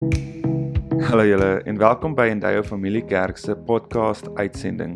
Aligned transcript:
Hallo 0.00 1.26
julle 1.28 1.60
en 1.68 1.76
welkom 1.76 2.14
by 2.16 2.30
Endeavour 2.32 2.64
Familie 2.64 3.02
Kerk 3.04 3.36
se 3.36 3.52
podcast 3.52 4.30
uitsending. 4.38 4.94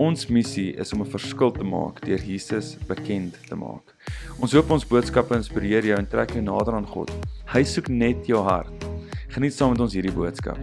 Ons 0.00 0.24
missie 0.32 0.70
is 0.80 0.92
om 0.96 1.02
'n 1.04 1.10
verskil 1.10 1.52
te 1.52 1.64
maak 1.64 2.00
deur 2.06 2.22
Jesus 2.24 2.78
bekend 2.88 3.36
te 3.48 3.54
maak. 3.54 3.92
Ons 4.40 4.52
hoop 4.52 4.70
ons 4.70 4.88
boodskappe 4.88 5.36
inspireer 5.36 5.84
jou 5.84 5.98
en 5.98 6.08
trek 6.08 6.32
jou 6.32 6.40
nader 6.40 6.74
aan 6.74 6.86
God. 6.86 7.12
Hy 7.52 7.62
soek 7.62 7.88
net 7.88 8.26
jou 8.26 8.40
hart. 8.42 8.88
Geniet 9.28 9.52
saam 9.52 9.70
met 9.70 9.80
ons 9.80 9.92
hierdie 9.92 10.16
boodskap. 10.16 10.56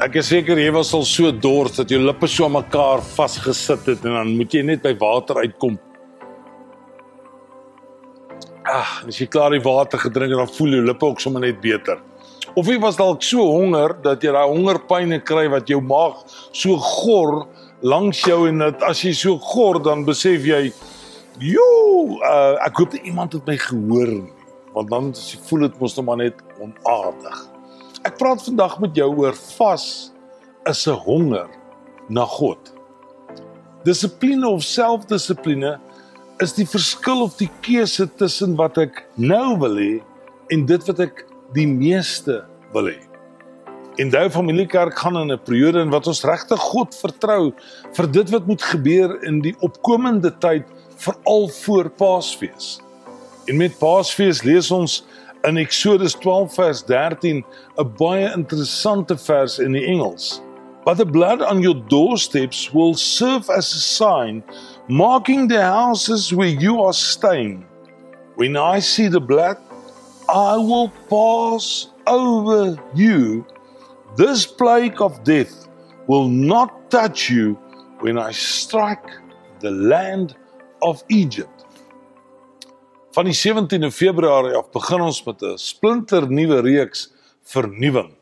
Ek 0.00 0.14
is 0.14 0.28
seker 0.28 0.58
jy 0.58 0.72
was 0.72 0.92
al 0.94 1.04
so 1.04 1.32
dors 1.32 1.76
dat 1.76 1.88
jou 1.88 2.00
lippe 2.00 2.28
so 2.28 2.44
aan 2.44 2.52
mekaar 2.52 3.00
vasgesit 3.00 3.86
het 3.86 4.04
en 4.04 4.12
dan 4.12 4.36
moet 4.36 4.52
jy 4.52 4.62
net 4.62 4.82
by 4.82 4.92
water 4.92 5.36
uitkom 5.36 5.78
Ag, 8.70 8.90
as 9.10 9.18
jy 9.18 9.26
klaar 9.26 9.50
die 9.50 9.62
water 9.64 9.98
gedrink 9.98 10.30
het, 10.30 10.38
dan 10.38 10.54
voel 10.54 10.76
jou 10.76 10.84
lippe 10.86 11.06
ook 11.08 11.20
sommer 11.22 11.42
net 11.42 11.58
beter. 11.62 11.98
Of 12.58 12.68
jy 12.70 12.78
was 12.82 12.98
dalk 12.98 13.22
so 13.22 13.42
honger 13.46 13.96
dat 14.04 14.22
jy 14.22 14.32
daai 14.34 14.46
hongerpyne 14.50 15.20
kry 15.26 15.46
wat 15.50 15.70
jou 15.70 15.80
maag 15.82 16.22
so 16.56 16.78
gor 16.82 17.44
langs 17.86 18.22
jou 18.26 18.44
en 18.48 18.62
dat 18.62 18.82
as 18.86 19.02
jy 19.04 19.12
so 19.16 19.38
gor 19.52 19.80
dan 19.82 20.04
besef 20.06 20.46
jy, 20.46 20.72
"Jo, 21.38 22.18
uh, 22.22 22.58
ek 22.66 22.76
hoop 22.76 22.94
iemand 22.94 23.32
het 23.32 23.46
my 23.46 23.56
gehoor." 23.56 24.28
Want 24.74 24.90
dan 24.90 25.14
voel 25.48 25.60
dit 25.60 25.80
mos 25.80 25.96
net 25.96 26.06
maar 26.06 26.16
net 26.16 26.34
onaardig. 26.60 27.48
Ek 28.04 28.18
praat 28.18 28.42
vandag 28.42 28.78
met 28.80 28.94
jou 28.94 29.10
oor 29.16 29.34
vas 29.58 30.12
is 30.66 30.86
'n 30.86 30.94
honger 30.94 31.48
na 32.08 32.24
God. 32.24 32.58
Dissipline 33.84 34.46
of 34.46 34.62
selfdissipline 34.62 35.78
is 36.40 36.54
die 36.56 36.66
verskil 36.68 37.20
of 37.26 37.36
die 37.36 37.50
keuse 37.64 38.06
tussen 38.20 38.56
wat 38.56 38.78
ek 38.80 39.02
nou 39.20 39.58
wil 39.60 39.76
hê 39.76 39.92
en 40.54 40.64
dit 40.68 40.88
wat 40.88 41.02
ek 41.04 41.24
die 41.54 41.66
meeste 41.68 42.40
wil 42.74 42.88
hê. 42.88 42.98
En 44.00 44.08
daai 44.08 44.30
familiekerk 44.32 44.96
gaan 44.96 45.18
in 45.20 45.32
'n 45.32 45.44
periode 45.44 45.80
in 45.84 45.90
wat 45.90 46.06
ons 46.06 46.24
regtig 46.24 46.60
God 46.72 46.94
vertrou 46.94 47.52
vir 47.92 48.06
dit 48.06 48.30
wat 48.30 48.46
moet 48.46 48.62
gebeur 48.62 49.18
in 49.24 49.40
die 49.40 49.54
opkomende 49.60 50.30
tyd 50.40 50.64
veral 50.96 51.48
voor 51.48 51.90
Paasfees. 51.90 52.80
En 53.46 53.56
met 53.56 53.78
Paasfees 53.78 54.42
lees 54.42 54.70
ons 54.70 55.04
in 55.44 55.56
Eksodus 55.56 56.14
12 56.14 56.54
vers 56.54 56.84
13 56.84 57.44
'n 57.78 57.92
baie 57.98 58.32
interessante 58.32 59.16
vers 59.18 59.58
in 59.58 59.72
die 59.72 59.84
Engels. 59.84 60.40
But 60.90 60.96
the 60.96 61.06
blood 61.06 61.40
on 61.40 61.62
your 61.62 61.76
doorsteps 61.76 62.74
will 62.74 62.94
serve 62.94 63.48
as 63.48 63.72
a 63.72 63.78
sign 63.78 64.42
marking 64.88 65.46
the 65.46 65.62
houses 65.62 66.34
where 66.34 66.48
you 66.48 66.82
are 66.82 66.92
staying. 66.92 67.64
When 68.34 68.56
I 68.56 68.80
see 68.80 69.06
the 69.06 69.20
blood, 69.20 69.56
I 70.28 70.56
will 70.56 70.90
pass 71.08 71.86
over 72.08 72.76
you. 72.92 73.46
This 74.16 74.44
plague 74.44 75.00
of 75.00 75.22
death 75.22 75.68
will 76.08 76.28
not 76.28 76.90
touch 76.90 77.30
you 77.30 77.54
when 78.00 78.18
I 78.18 78.32
strike 78.32 79.06
the 79.60 79.70
land 79.70 80.34
of 80.82 81.04
Egypt. 81.06 81.66
Van 83.14 83.30
die 83.30 83.38
17de 83.38 83.92
Februarie 83.94 84.58
af 84.58 84.72
begin 84.74 85.06
ons 85.06 85.22
met 85.22 85.42
'n 85.42 85.56
splinter 85.56 86.26
nuwe 86.26 86.60
reeks 86.60 87.12
vernuwing. 87.42 88.19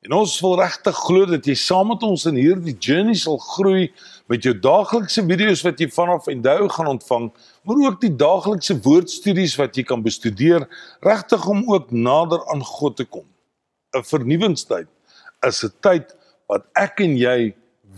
En 0.00 0.14
ons 0.16 0.34
wil 0.40 0.54
regtig 0.56 0.96
glo 0.96 1.26
dat 1.28 1.44
jy 1.44 1.54
saam 1.60 1.90
met 1.92 2.04
ons 2.06 2.22
in 2.30 2.38
hierdie 2.40 2.72
journey 2.80 3.18
sal 3.20 3.36
groei 3.50 3.90
met 4.32 4.46
jou 4.46 4.54
daaglikse 4.56 5.20
video's 5.28 5.60
wat 5.66 5.82
jy 5.82 5.90
vanaf 5.92 6.30
Endeavour 6.32 6.72
gaan 6.72 6.88
ontvang, 6.94 7.26
maar 7.68 7.82
ook 7.84 7.98
die 8.00 8.12
daaglikse 8.22 8.78
woordstudies 8.86 9.58
wat 9.60 9.76
jy 9.76 9.84
kan 9.84 10.00
bestudeer, 10.00 10.64
regtig 11.04 11.44
om 11.52 11.60
ook 11.68 11.92
nader 11.92 12.40
aan 12.48 12.64
God 12.64 12.96
te 12.96 13.04
kom. 13.04 13.26
'n 13.92 14.06
Vernuwingstyd 14.06 14.88
is 15.44 15.64
'n 15.64 15.72
tyd 15.84 16.16
wat 16.48 16.64
ek 16.74 17.04
en 17.04 17.16
jy 17.16 17.54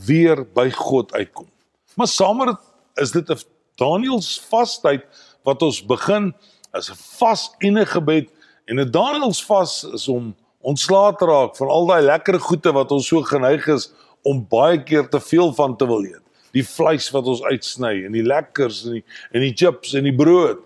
weer 0.07 0.43
by 0.43 0.71
God 0.71 1.13
uitkom. 1.15 1.47
Maar 1.95 2.47
dit 2.47 2.59
is 2.97 3.13
dit 3.13 3.31
'n 3.31 3.39
Daniels 3.79 4.41
vastyd 4.51 5.07
wat 5.45 5.63
ons 5.63 5.79
begin 5.87 6.35
as 6.73 6.91
'n 6.91 6.99
vas 7.19 7.51
en 7.61 7.79
'n 7.79 7.87
gebed 7.87 8.27
en 8.67 8.81
'n 8.81 8.91
Daniels 8.91 9.45
vas 9.45 9.85
is 9.85 10.09
om 10.09 10.35
ontslae 10.63 11.15
te 11.19 11.27
raak 11.27 11.57
van 11.59 11.69
al 11.69 11.87
daai 11.87 12.03
lekker 12.03 12.39
goede 12.41 12.73
wat 12.73 12.93
ons 12.95 13.09
so 13.11 13.23
geneig 13.27 13.67
is 13.73 13.91
om 14.23 14.45
baie 14.49 14.79
keer 14.83 15.09
te 15.11 15.21
veel 15.21 15.53
van 15.55 15.77
te 15.77 15.87
wil 15.87 16.05
eet. 16.07 16.23
Die 16.53 16.65
vleis 16.67 17.09
wat 17.15 17.27
ons 17.27 17.43
uitsny 17.43 18.05
en 18.07 18.13
die 18.13 18.27
lekkers 18.27 18.85
en 18.87 18.99
die 18.99 19.05
en 19.33 19.45
die 19.47 19.55
chips 19.57 19.95
en 19.99 20.07
die 20.07 20.15
brood 20.15 20.63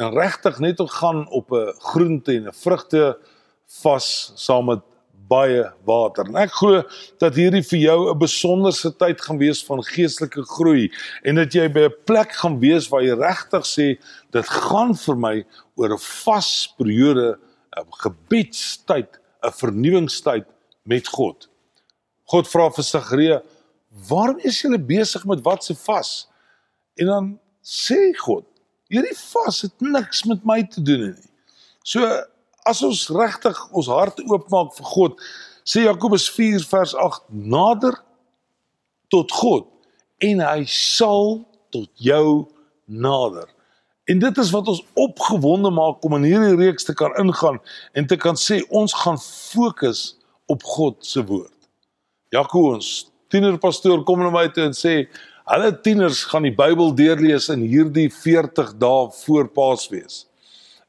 en 0.00 0.14
regtig 0.14 0.58
net 0.62 0.80
om 0.80 0.88
gaan 0.88 1.26
op 1.30 1.52
'n 1.52 1.74
groente 1.92 2.32
en 2.32 2.48
'n 2.48 2.58
vrugte 2.64 3.18
vas 3.82 4.32
saam 4.34 4.66
met 4.66 4.82
baie 5.28 5.64
water. 5.84 6.26
En 6.28 6.36
ek 6.36 6.52
glo 6.52 6.82
dat 7.18 7.34
hierdie 7.34 7.64
vir 7.64 7.78
jou 7.78 8.10
'n 8.10 8.18
besonderse 8.18 8.90
tyd 8.96 9.20
gaan 9.20 9.38
wees 9.38 9.64
van 9.64 9.82
geestelike 9.82 10.42
groei 10.42 10.92
en 11.24 11.34
dat 11.34 11.52
jy 11.52 11.68
by 11.68 11.88
'n 11.88 11.94
plek 12.04 12.32
gaan 12.32 12.58
wees 12.60 12.88
waar 12.88 13.02
jy 13.02 13.14
regtig 13.16 13.64
sê 13.64 13.98
dit 14.30 14.46
gaan 14.46 14.94
vir 14.94 15.16
my 15.16 15.44
oor 15.76 15.92
'n 15.92 15.98
vas 15.98 16.74
periode, 16.78 17.38
'n 17.76 17.92
gebedstyd 18.02 19.20
'n 19.44 19.52
vernuwingstyd 19.52 20.46
met 20.84 21.08
God. 21.08 21.48
God 22.24 22.48
vra 22.48 22.70
vir 22.70 22.84
Sagaria, 22.84 23.42
"Waarom 24.08 24.38
is 24.38 24.60
julle 24.62 24.78
besig 24.78 25.24
met 25.24 25.40
wat 25.44 25.64
se 25.64 25.74
vas?" 25.74 26.28
En 26.96 27.06
dan 27.06 27.40
sê 27.62 28.16
God, 28.16 28.44
"Hierdie 28.88 29.16
vas 29.16 29.62
het 29.62 29.80
niks 29.80 30.24
met 30.24 30.44
my 30.44 30.62
te 30.62 30.82
doen 30.82 31.00
nie." 31.00 31.30
So 31.82 32.24
as 32.64 32.82
ons 32.82 33.08
regtig 33.08 33.68
ons 33.72 33.86
hart 33.86 34.20
oopmaak 34.24 34.74
vir 34.76 34.86
God, 34.86 35.20
sê 35.64 35.84
Jakobus 35.84 36.28
4 36.30 36.60
vers 36.60 36.94
8, 36.94 37.22
"Nader 37.28 38.02
tot 39.08 39.30
God 39.32 39.66
en 40.18 40.40
hy 40.40 40.64
sal 40.64 41.44
tot 41.70 41.88
jou 41.94 42.48
nader." 42.86 43.53
En 44.04 44.18
dit 44.18 44.38
is 44.38 44.50
wat 44.50 44.68
ons 44.68 44.84
opgewonde 44.92 45.70
maak 45.70 46.04
om 46.04 46.14
in 46.18 46.26
hierdie 46.28 46.56
reeks 46.60 46.84
te 46.84 46.92
kan 46.92 47.14
ingaan 47.16 47.60
en 47.92 48.06
te 48.06 48.16
kan 48.20 48.36
sê 48.36 48.60
ons 48.68 48.92
gaan 49.00 49.16
fokus 49.20 50.18
op 50.46 50.62
God 50.62 51.06
se 51.06 51.24
woord. 51.24 51.52
Jaco 52.28 52.66
ons 52.74 52.90
tienerpastoor 53.32 54.02
kom 54.04 54.20
na 54.20 54.28
my 54.34 54.44
toe 54.52 54.66
en 54.68 54.76
sê 54.76 55.06
hulle 55.48 55.70
tieners 55.86 56.20
gaan 56.28 56.44
die 56.44 56.52
Bybel 56.56 56.92
deurlees 56.96 57.48
in 57.52 57.64
hierdie 57.64 58.10
40 58.12 58.74
dae 58.80 59.08
voor 59.22 59.48
Paasfees. 59.56 60.26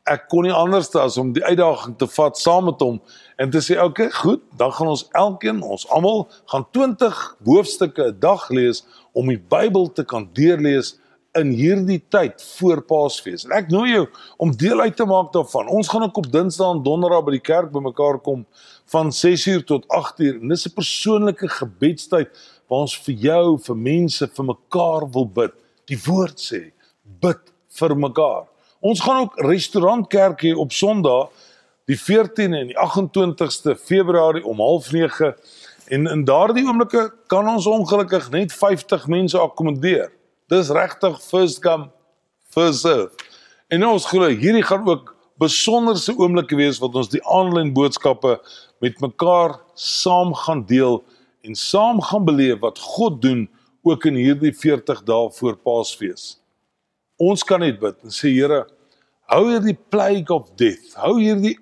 Ek 0.06 0.28
kon 0.30 0.46
nie 0.46 0.54
anders 0.54 0.92
as 1.00 1.16
om 1.18 1.32
die 1.34 1.44
uitdaging 1.44 1.96
te 1.98 2.10
vat 2.18 2.38
saam 2.38 2.68
met 2.68 2.84
hom 2.84 3.00
en 3.40 3.50
te 3.52 3.64
sê, 3.64 3.80
"Oké, 3.80 4.06
okay, 4.06 4.12
goed, 4.12 4.44
dan 4.58 4.72
gaan 4.72 4.88
ons 4.88 5.08
elkeen, 5.12 5.62
ons 5.64 5.88
almal 5.90 6.28
gaan 6.46 6.68
20 6.72 7.38
hoofstukke 7.46 8.12
'n 8.12 8.20
dag 8.20 8.50
lees 8.50 8.84
om 9.14 9.28
die 9.28 9.40
Bybel 9.40 9.92
te 9.92 10.04
kan 10.04 10.30
deurlees." 10.34 10.98
In 11.36 11.52
hierdie 11.56 12.00
tyd 12.10 12.44
voor 12.58 12.82
Paasfees. 12.88 13.46
En 13.46 13.54
ek 13.58 13.70
nooi 13.74 13.92
jou 13.92 14.06
om 14.42 14.54
deel 14.56 14.82
uit 14.86 14.96
te 14.96 15.06
maak 15.10 15.34
daarvan. 15.34 15.68
Ons 15.68 15.90
gaan 15.92 16.08
ook 16.08 16.18
op 16.24 16.32
Dinsdae 16.32 16.76
en 16.76 16.84
Donderdae 16.86 17.24
by 17.28 17.36
die 17.36 17.44
kerk 17.44 17.72
bymekaar 17.74 18.20
kom 18.24 18.46
van 18.94 19.12
6uur 19.12 19.66
tot 19.68 19.88
8uur. 19.92 20.40
En 20.42 20.54
dis 20.54 20.66
'n 20.68 20.74
persoonlike 20.74 21.50
gebedstyd 21.60 22.30
waar 22.68 22.80
ons 22.80 22.98
vir 22.98 23.16
jou, 23.16 23.60
vir 23.60 23.78
mense, 23.78 24.28
vir 24.28 24.46
mekaar 24.46 25.10
wil 25.12 25.28
bid. 25.28 25.54
Die 25.86 26.00
woord 26.06 26.40
sê, 26.40 26.72
bid 27.22 27.54
vir 27.80 27.96
mekaar. 27.98 28.48
Ons 28.80 29.00
gaan 29.02 29.22
ook 29.22 29.40
restaurantkerk 29.42 30.42
hê 30.42 30.56
op 30.56 30.72
Sondag 30.72 31.30
die 31.86 31.98
14de 31.98 32.58
en 32.58 32.68
die 32.68 32.78
28ste 32.78 33.76
Februarie 33.76 34.46
om 34.46 34.58
09:30 34.58 35.36
en 35.88 36.08
in 36.08 36.24
daardie 36.24 36.66
oomblikke 36.66 37.14
kan 37.28 37.48
ons 37.48 37.66
ongelukkig 37.66 38.30
net 38.30 38.54
50 38.54 39.08
mense 39.08 39.40
akkommodeer. 39.40 40.12
Dis 40.52 40.70
regtig 40.70 41.18
first 41.26 41.60
come 41.64 41.90
first 42.54 42.84
serve. 42.86 43.10
En 43.74 43.82
nou 43.82 43.96
ons 43.96 44.06
glo 44.06 44.28
hierdie 44.30 44.66
gaan 44.66 44.86
ook 44.86 45.16
besonderse 45.42 46.14
oomblikke 46.14 46.58
wees 46.60 46.78
wat 46.84 46.94
ons 46.96 47.10
die 47.10 47.22
aanlyn 47.34 47.74
boodskappe 47.74 48.36
met 48.84 49.02
mekaar 49.02 49.58
saam 49.74 50.36
gaan 50.46 50.62
deel 50.70 51.00
en 51.46 51.58
saam 51.58 51.98
gaan 52.02 52.28
beleef 52.28 52.62
wat 52.62 52.78
God 52.80 53.18
doen 53.24 53.48
ook 53.86 54.06
in 54.06 54.20
hierdie 54.22 54.54
40 54.54 55.02
dae 55.08 55.32
voor 55.40 55.58
Paasfees. 55.66 56.36
Ons 57.18 57.42
kan 57.48 57.66
net 57.66 57.82
bid 57.82 57.98
en 58.06 58.14
sê 58.14 58.30
Here, 58.30 58.68
hou 59.34 59.48
hierdie 59.50 59.78
plague 59.90 60.30
of 60.34 60.54
death, 60.62 60.94
hou 61.02 61.18
hierdie 61.18 61.56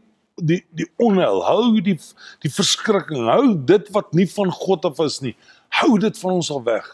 die 0.44 0.60
die 0.76 0.90
onheil, 1.00 1.40
hou 1.46 1.80
die 1.80 1.96
die 1.96 2.52
verskrikking, 2.52 3.30
hou 3.32 3.56
dit 3.56 3.88
wat 3.96 4.12
nie 4.18 4.28
van 4.36 4.52
God 4.52 4.92
af 4.92 5.00
is 5.08 5.22
nie. 5.24 5.38
Hou 5.80 5.96
dit 6.02 6.20
van 6.20 6.36
ons 6.42 6.52
al 6.52 6.64
weg. 6.68 6.90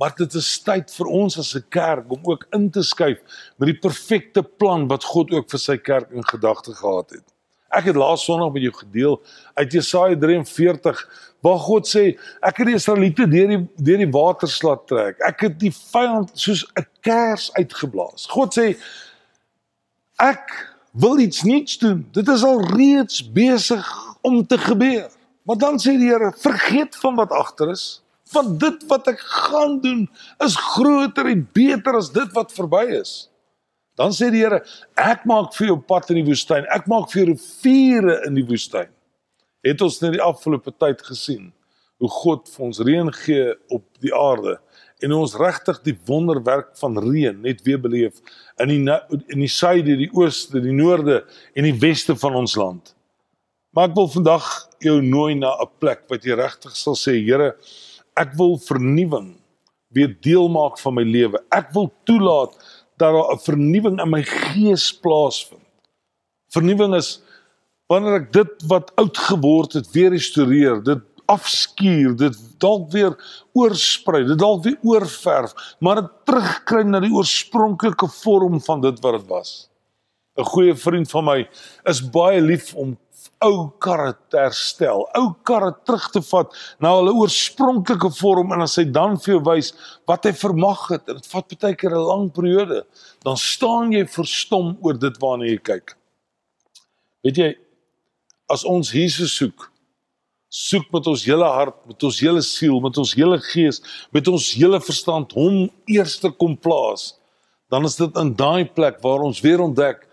Maar 0.00 0.14
dit 0.16 0.34
is 0.34 0.48
tyd 0.64 0.88
vir 0.96 1.08
ons 1.12 1.34
as 1.38 1.52
'n 1.56 1.66
kerk 1.68 2.08
om 2.08 2.22
ook 2.24 2.46
in 2.56 2.70
te 2.70 2.82
skuif 2.82 3.18
met 3.58 3.68
die 3.68 3.78
perfekte 3.78 4.42
plan 4.42 4.88
wat 4.88 5.04
God 5.04 5.30
ook 5.30 5.50
vir 5.50 5.58
sy 5.58 5.76
kerk 5.76 6.10
in 6.10 6.24
gedagte 6.24 6.74
gehad 6.74 7.10
het. 7.10 7.26
Ek 7.70 7.84
het 7.84 7.96
laas 7.96 8.24
Sondag 8.24 8.52
met 8.52 8.62
jou 8.62 8.72
gedeel 8.72 9.20
uit 9.54 9.72
Jesaja 9.72 10.16
43 10.16 11.04
waar 11.40 11.58
God 11.58 11.86
sê 11.86 12.16
ek 12.40 12.56
het 12.56 12.66
die 12.66 12.74
Israeliete 12.74 13.28
deur 13.28 13.48
die 13.48 13.68
deur 13.76 13.98
die 13.98 14.10
waters 14.10 14.62
laat 14.62 14.86
trek. 14.86 15.20
Ek 15.20 15.40
het 15.40 15.58
die 15.60 15.72
vyand 15.72 16.30
soos 16.34 16.64
'n 16.76 16.86
kers 17.00 17.52
uitgeblaas. 17.52 18.26
God 18.26 18.56
sê 18.56 18.76
ek 20.18 20.74
wil 20.92 21.18
iets 21.18 21.42
niets 21.42 21.78
doen. 21.78 22.08
Dit 22.12 22.28
is 22.28 22.42
al 22.42 22.60
reeds 22.60 23.32
besig 23.32 23.86
om 24.22 24.46
te 24.46 24.58
gebeur. 24.58 25.10
Maar 25.42 25.56
dan 25.56 25.78
sê 25.78 25.96
die 25.98 26.08
Here, 26.08 26.32
vergeet 26.36 26.96
van 26.96 27.14
wat 27.14 27.30
agter 27.30 27.70
is. 27.70 28.02
Want 28.32 28.60
dit 28.62 28.86
wat 28.90 29.08
ek 29.10 29.20
gaan 29.20 29.80
doen 29.82 30.04
is 30.44 30.56
groter 30.74 31.26
en 31.26 31.48
beter 31.52 31.98
as 31.98 32.12
dit 32.14 32.32
wat 32.36 32.54
verby 32.54 32.84
is. 33.00 33.30
Dan 33.98 34.14
sê 34.16 34.30
die 34.32 34.44
Here, 34.44 34.62
ek 34.96 35.26
maak 35.28 35.52
vir 35.56 35.72
jou 35.72 35.78
pad 35.82 36.12
in 36.14 36.22
die 36.22 36.28
woestyn. 36.30 36.68
Ek 36.72 36.86
maak 36.88 37.10
vir 37.10 37.22
jou 37.22 37.32
riviere 37.34 38.20
in 38.28 38.38
die 38.38 38.46
woestyn. 38.46 38.88
Het 39.66 39.82
ons 39.84 39.98
net 40.00 40.14
die 40.16 40.24
afgelope 40.24 40.72
tyd 40.80 41.02
gesien 41.04 41.50
hoe 42.00 42.08
God 42.08 42.48
vir 42.48 42.64
ons 42.64 42.78
reën 42.80 43.10
gee 43.12 43.50
op 43.76 43.84
die 44.00 44.12
aarde 44.16 44.56
en 45.04 45.12
ons 45.16 45.34
regtig 45.40 45.82
die 45.84 45.96
wonderwerk 46.08 46.72
van 46.80 46.96
reën 47.00 47.36
net 47.44 47.60
weer 47.66 47.80
beleef 47.80 48.20
in 48.60 48.72
die 48.72 48.96
in 49.32 49.44
die 49.44 49.52
suide, 49.52 49.96
die 50.00 50.10
ooste, 50.16 50.60
die 50.60 50.76
noorde 50.76 51.22
en 51.56 51.68
die 51.68 51.76
weste 51.80 52.16
van 52.16 52.36
ons 52.40 52.56
land. 52.60 52.94
Maar 53.76 53.90
ek 53.90 53.96
wil 53.96 54.10
vandag 54.12 54.48
jou 54.82 54.96
nooi 55.04 55.34
na 55.38 55.52
'n 55.60 55.70
plek 55.78 56.08
wat 56.08 56.24
jy 56.24 56.34
regtig 56.34 56.76
sal 56.76 56.96
sê, 56.96 57.20
Here, 57.20 57.56
ek 58.14 58.34
wil 58.38 58.58
vernuwing 58.58 59.36
weer 59.94 60.12
deel 60.22 60.48
maak 60.48 60.78
van 60.78 60.94
my 60.94 61.02
lewe. 61.02 61.40
Ek 61.50 61.72
wil 61.74 61.90
toelaat 62.04 62.54
dat 63.00 63.12
daar 63.14 63.32
'n 63.32 63.38
vernuwing 63.38 64.00
in 64.00 64.10
my 64.10 64.22
gees 64.22 64.92
plaasvind. 64.92 65.66
Vernuwing 66.52 66.94
is 66.94 67.22
wanneer 67.86 68.20
ek 68.20 68.32
dit 68.32 68.62
wat 68.66 68.92
oud 68.96 69.18
geword 69.18 69.72
het 69.72 69.90
weer 69.90 70.10
restoreer, 70.10 70.82
dit 70.82 71.02
afskuur, 71.30 72.16
dit 72.16 72.36
dalk 72.58 72.90
weer 72.90 73.14
oorsprei, 73.52 74.24
dit 74.26 74.38
dalk 74.38 74.64
weer 74.64 74.78
oorverf, 74.82 75.54
maar 75.78 76.02
dit 76.02 76.10
terugkry 76.24 76.82
na 76.82 77.00
die 77.00 77.12
oorspronklike 77.14 78.08
vorm 78.22 78.60
van 78.60 78.80
dit 78.80 79.00
wat 79.00 79.18
dit 79.18 79.26
was. 79.26 79.70
'n 80.38 80.44
Goeie 80.44 80.74
vriend 80.74 81.10
van 81.10 81.24
my 81.24 81.48
is 81.84 82.00
baie 82.10 82.40
lief 82.40 82.74
om 82.74 82.96
ou 83.44 83.70
karre 83.82 84.12
te 84.30 84.38
herstel, 84.38 85.06
ou 85.16 85.30
karre 85.48 85.72
terug 85.86 86.06
te 86.14 86.22
vat 86.30 86.52
na 86.82 86.92
hulle 86.98 87.14
oorspronklike 87.22 88.10
vorm 88.18 88.52
en 88.54 88.64
as 88.66 88.76
hy 88.80 88.84
dan 88.84 89.16
vir 89.20 89.34
jou 89.34 89.40
wys 89.48 89.72
wat 90.10 90.28
hy 90.28 90.32
vermag 90.36 90.86
het, 90.92 91.08
en 91.08 91.18
dit 91.20 91.30
vat 91.32 91.56
baie 91.56 91.76
keer 91.76 91.96
'n 91.96 92.06
lang 92.10 92.28
periode, 92.32 92.84
dan 93.24 93.36
staan 93.36 93.92
jy 93.92 94.04
verstom 94.04 94.76
oor 94.82 94.98
dit 94.98 95.16
waarna 95.20 95.44
jy 95.46 95.58
kyk. 95.58 95.96
Weet 97.24 97.36
jy, 97.36 97.54
as 98.48 98.64
ons 98.64 98.92
Jesus 98.92 99.32
soek, 99.36 99.70
soek 100.50 100.90
met 100.92 101.06
ons 101.06 101.24
hele 101.24 101.46
hart, 101.46 101.76
met 101.86 102.02
ons 102.02 102.20
hele 102.20 102.42
siel, 102.42 102.80
met 102.80 102.96
ons 102.98 103.14
hele 103.14 103.38
gees, 103.38 103.80
met 104.12 104.26
ons 104.28 104.52
hele 104.54 104.80
verstand 104.80 105.32
hom 105.32 105.70
eerste 105.86 106.30
kom 106.30 106.56
plaas, 106.56 107.14
dan 107.70 107.84
is 107.84 107.96
dit 107.96 108.16
in 108.16 108.34
daai 108.34 108.64
plek 108.64 108.98
waar 109.02 109.22
ons 109.22 109.40
weer 109.40 109.60
ontdek 109.62 110.09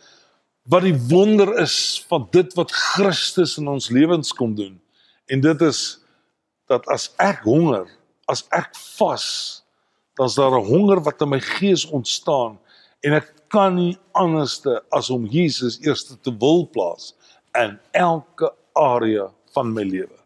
wat 0.68 0.84
die 0.84 0.96
wonder 1.10 1.54
is 1.62 2.06
van 2.10 2.28
dit 2.32 2.54
wat 2.60 2.72
Christus 2.72 3.58
in 3.58 3.68
ons 3.72 3.90
lewens 3.90 4.34
kom 4.36 4.56
doen. 4.56 4.76
En 5.32 5.42
dit 5.44 5.62
is 5.62 6.00
dat 6.68 6.88
as 6.92 7.10
ek 7.24 7.46
honger, 7.48 7.88
as 8.28 8.44
ek 8.56 8.76
vas, 8.98 9.28
dan 10.20 10.28
is 10.28 10.36
daar 10.36 10.60
'n 10.60 10.68
honger 10.68 11.04
wat 11.04 11.22
in 11.22 11.30
my 11.30 11.40
gees 11.40 11.86
ontstaan 11.86 12.60
en 13.02 13.14
ek 13.14 13.34
kan 13.48 13.76
nie 13.76 13.98
anderste 14.12 14.84
as 14.92 15.10
om 15.10 15.26
Jesus 15.26 15.80
eerste 15.80 16.20
te 16.20 16.38
wil 16.38 16.68
plaas 16.68 17.16
in 17.56 17.80
elke 17.92 18.54
area 18.74 19.32
van 19.54 19.74
my 19.74 19.84
lewe 19.84 20.18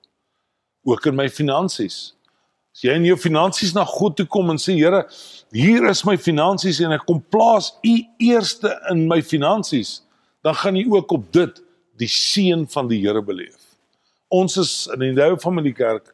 ook 0.84 1.06
in 1.06 1.16
my 1.16 1.30
finansies. 1.30 2.14
As 2.72 2.86
jy 2.86 2.96
in 2.96 3.06
jou 3.06 3.18
finansies 3.20 3.74
na 3.76 3.84
God 3.86 4.16
toe 4.18 4.26
kom 4.32 4.50
en 4.54 4.60
sê 4.62 4.78
Here, 4.80 5.04
hier 5.52 5.90
is 5.90 6.06
my 6.08 6.16
finansies 6.18 6.80
en 6.82 6.96
ek 6.96 7.06
kom 7.06 7.20
plaas 7.34 7.74
U 7.84 7.96
eerste 8.24 8.72
in 8.94 9.08
my 9.10 9.20
finansies, 9.22 10.02
dan 10.46 10.56
gaan 10.56 10.78
jy 10.80 10.88
ook 10.90 11.12
op 11.12 11.28
dit 11.34 11.62
die 12.02 12.10
seën 12.10 12.66
van 12.72 12.90
die 12.90 13.02
Here 13.04 13.22
beleef. 13.22 13.60
Ons 14.32 14.58
is 14.58 14.74
in 14.94 15.04
die 15.04 15.14
Nuwe 15.14 15.38
Familiekerk 15.42 16.14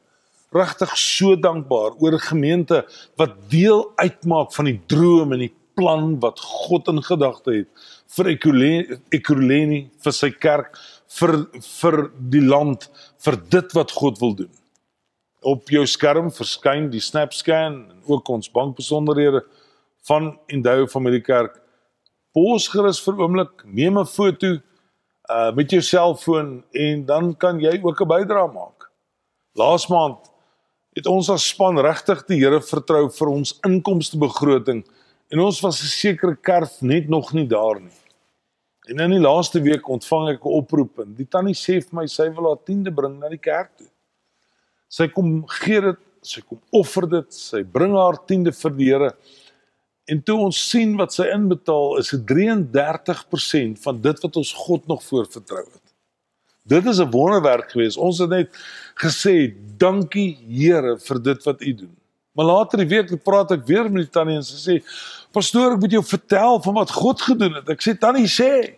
regtig 0.55 0.95
so 0.97 1.35
dankbaar 1.35 1.97
oor 2.01 2.17
gemeente 2.23 2.83
wat 3.19 3.35
deel 3.51 3.85
uitmaak 3.99 4.53
van 4.55 4.69
die 4.71 4.79
droom 4.89 5.35
en 5.35 5.43
die 5.45 5.53
plan 5.77 6.15
wat 6.23 6.39
God 6.41 6.87
in 6.89 7.03
gedagte 7.05 7.53
het 7.59 7.89
vir 8.15 8.31
Ekurhuleni 8.33 9.81
vir 10.03 10.15
sy 10.15 10.31
kerk 10.31 10.79
vir 11.19 11.35
vir 11.67 11.99
die 12.33 12.43
land 12.43 12.87
vir 13.23 13.37
dit 13.51 13.75
wat 13.77 13.93
God 13.95 14.19
wil 14.23 14.33
doen. 14.41 14.51
Op 15.45 15.69
jou 15.71 15.83
skerm 15.87 16.31
verskyn 16.33 16.89
die 16.91 17.03
SnapScan 17.03 17.77
en 17.91 18.01
ook 18.09 18.29
ons 18.33 18.49
bankbesonderhede 18.51 19.43
van 20.07 20.33
Endow 20.47 20.87
Familiekerk. 20.89 21.59
Pos 22.37 22.67
gerus 22.69 22.99
vir 23.01 23.15
oomblik, 23.17 23.63
neem 23.65 23.97
'n 23.97 24.05
foto 24.05 24.59
uh 25.27 25.51
met 25.57 25.71
jou 25.71 25.81
selfoon 25.81 26.63
en 26.71 27.05
dan 27.05 27.33
kan 27.35 27.59
jy 27.59 27.81
ook 27.81 28.01
'n 28.01 28.07
bydrae 28.07 28.53
maak. 28.53 28.91
Laas 29.55 29.87
maand 29.89 30.29
het 30.95 31.07
ons 31.07 31.29
as 31.29 31.47
span 31.49 31.79
regtig 31.79 32.27
die 32.27 32.37
Here 32.37 32.61
vertrou 32.61 33.09
vir 33.09 33.27
ons 33.27 33.59
inkomste 33.65 34.17
begroting 34.17 34.85
en 35.31 35.39
ons 35.39 35.61
was 35.61 35.81
'n 35.81 35.87
sekere 35.87 36.35
kerf 36.35 36.81
net 36.81 37.09
nog 37.09 37.33
nie 37.33 37.47
daar 37.47 37.81
nie. 37.81 37.97
En 38.87 38.99
in 38.99 39.11
die 39.11 39.27
laaste 39.29 39.59
week 39.59 39.89
ontvang 39.89 40.29
ek 40.35 40.45
'n 40.45 40.57
oproep 40.61 40.99
en 40.99 41.15
die 41.15 41.25
tannie 41.25 41.55
sê 41.55 41.81
vir 41.81 41.95
my 42.01 42.05
sy 42.05 42.29
wil 42.29 42.53
haar 42.53 42.63
tiende 42.63 42.91
bring 42.91 43.19
na 43.19 43.29
die 43.29 43.41
kerk 43.41 43.77
toe. 43.77 43.89
Sy 44.87 45.07
kom 45.07 45.43
gee 45.47 45.81
dit, 45.81 45.99
sy 46.21 46.41
kom 46.41 46.61
offer 46.71 47.09
dit, 47.09 47.33
sy 47.33 47.63
bring 47.63 47.95
haar 47.95 48.25
tiende 48.27 48.51
vir 48.51 48.71
die 48.71 48.93
Here. 48.93 49.11
En 50.07 50.21
toe 50.23 50.37
ons 50.39 50.59
sien 50.69 50.95
wat 50.99 51.11
sy 51.15 51.25
inbetaal, 51.33 51.97
is 51.99 52.13
dit 52.15 52.23
33% 52.31 53.81
van 53.83 54.01
dit 54.01 54.23
wat 54.23 54.39
ons 54.39 54.53
God 54.55 54.87
nog 54.87 55.03
voorvertrou 55.03 55.65
het. 55.65 55.83
Dit 56.67 56.85
is 56.85 56.99
'n 56.99 57.11
wonderwerk 57.11 57.71
geweest. 57.71 57.97
Ons 57.97 58.19
het 58.19 58.29
net 58.29 58.49
gesê, 58.95 59.53
"Dankie 59.77 60.37
Here 60.47 60.97
vir 60.99 61.21
dit 61.21 61.43
wat 61.43 61.61
U 61.61 61.73
doen." 61.73 61.95
Maar 62.31 62.45
later 62.45 62.77
die 62.77 62.87
week 62.87 63.23
praat 63.23 63.51
ek 63.51 63.65
weer 63.65 63.91
met 63.91 64.03
die 64.03 64.11
tannie 64.11 64.35
en 64.35 64.43
sy 64.43 64.57
sê, 64.69 64.83
"Pastoor, 65.31 65.73
ek 65.73 65.79
moet 65.79 65.91
jou 65.91 66.03
vertel 66.03 66.61
van 66.61 66.73
wat 66.73 66.91
God 66.91 67.21
gedoen 67.21 67.53
het." 67.53 67.69
Ek 67.69 67.81
sê, 67.81 67.97
"Tannie, 67.97 68.27
sê." 68.27 68.75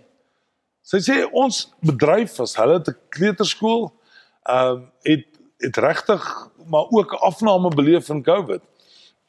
Sy 0.82 0.98
sê 0.98 1.30
ons 1.32 1.74
bedryf 1.82 2.40
as 2.40 2.56
hulle 2.56 2.82
te 2.82 2.96
kleuterskool 3.10 3.92
ehm 4.44 4.72
um, 4.72 4.92
het 5.04 5.26
het 5.60 5.78
regtig 5.78 6.50
maar 6.66 6.86
ook 6.90 7.14
afname 7.14 7.70
beleef 7.76 8.10
in 8.10 8.24
COVID. 8.24 8.62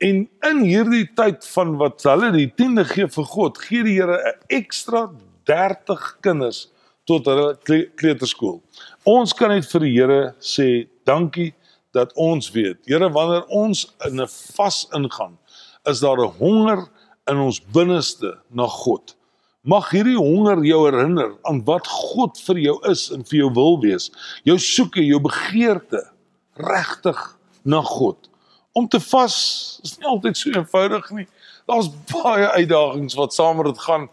En 0.00 0.20
in 0.49 0.61
hierdie 0.64 1.06
tyd 1.12 1.44
van 1.52 1.75
wat 1.81 2.02
hulle 2.08 2.31
die 2.32 2.49
tiende 2.56 2.87
gee 2.88 3.08
vir 3.12 3.26
God, 3.29 3.58
gee 3.61 3.85
die 3.85 3.99
Here 3.99 4.17
'n 4.17 4.38
ekstra 4.49 5.11
30 5.44 6.20
kinders 6.25 6.70
tot 7.05 7.26
hulle 7.26 7.58
kleuterskool. 7.97 8.62
Ons 9.04 9.35
kan 9.37 9.50
net 9.52 9.69
vir 9.69 9.80
die 9.80 9.92
Here 9.92 10.35
sê 10.40 10.88
dankie 11.04 11.52
dat 11.92 12.14
ons 12.16 12.50
weet. 12.54 12.78
Here, 12.87 13.11
wanneer 13.11 13.45
ons 13.49 13.92
in 14.07 14.21
'n 14.21 14.28
vas 14.57 14.87
ingaan, 14.95 15.38
is 15.85 16.00
daar 16.00 16.19
'n 16.19 16.33
honger 16.38 16.88
in 17.26 17.37
ons 17.37 17.61
binneste 17.61 18.38
na 18.49 18.66
God. 18.66 19.16
Mag 19.62 19.90
hierdie 19.90 20.16
honger 20.16 20.64
jou 20.64 20.87
herinner 20.90 21.37
aan 21.42 21.64
wat 21.64 21.87
God 21.87 22.38
vir 22.40 22.59
jou 22.59 22.78
is 22.88 23.11
en 23.11 23.25
vir 23.25 23.38
jou 23.38 23.50
wil 23.52 23.80
wees. 23.80 24.11
Jou 24.45 24.57
soeke, 24.59 25.04
jou 25.04 25.21
begeerte 25.21 26.11
regtig 26.57 27.37
na 27.64 27.83
God. 27.83 28.29
Om 28.72 28.88
te 28.88 29.00
vas 29.00 29.36
is 29.82 29.96
nie 29.98 30.06
altyd 30.06 30.36
so 30.36 30.50
eenvoudig 30.50 31.10
nie. 31.10 31.26
Daar's 31.66 31.90
baie 32.10 32.50
uitdagings 32.50 33.14
wat 33.14 33.34
saam 33.34 33.56
met 33.56 33.66
dit 33.66 33.78
gaan. 33.78 34.08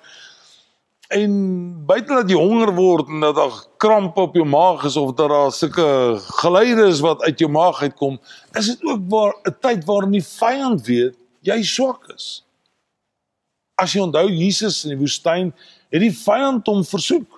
En 1.08 1.32
buite 1.86 2.14
dat 2.14 2.30
jy 2.30 2.36
honger 2.36 2.74
word 2.76 3.08
en 3.08 3.22
dat 3.24 3.36
daar 3.36 3.60
kramp 3.80 4.18
op 4.18 4.36
jou 4.36 4.46
maag 4.46 4.84
is 4.90 4.98
of 5.00 5.14
dat 5.16 5.30
daar 5.32 5.52
sulke 5.56 6.18
geluide 6.42 6.88
is 6.88 7.00
wat 7.00 7.22
uit 7.22 7.40
jou 7.40 7.52
maag 7.52 7.80
uitkom, 7.82 8.20
is 8.60 8.74
dit 8.74 8.84
ook 8.84 9.06
waar 9.08 9.34
'n 9.44 9.56
tyd 9.62 9.86
waarin 9.86 10.12
die 10.12 10.26
vyand 10.26 10.86
weet 10.86 11.16
jy 11.42 11.64
swak 11.64 12.10
is. 12.16 12.44
As 13.76 13.94
jy 13.94 14.02
onthou 14.02 14.28
Jesus 14.28 14.84
in 14.84 14.96
die 14.96 15.00
woestyn 15.00 15.54
het 15.90 16.02
die 16.02 16.14
vyand 16.14 16.68
hom 16.68 16.84
versoek. 16.84 17.37